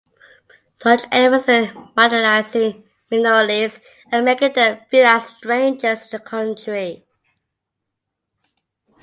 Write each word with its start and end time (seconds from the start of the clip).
Such 0.73 1.03
efforts 1.11 1.47
are 1.49 1.89
marginalising 1.95 2.85
minorities 3.11 3.79
and 4.11 4.25
making 4.25 4.53
them 4.53 4.79
feel 4.89 5.03
like 5.03 5.23
strangers 5.25 6.01
in 6.05 6.07
their 6.09 6.19
country. 6.19 7.05